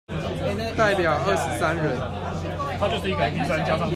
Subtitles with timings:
[0.75, 1.95] 代表二十三人